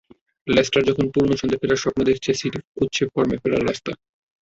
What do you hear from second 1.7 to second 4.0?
স্বপ্ন দেখছে, সিটি খুঁজছে ফর্মে ফেরার রাস্তা।